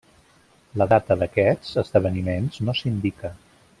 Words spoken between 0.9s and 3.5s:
data d'aquests esdeveniments no s'indica.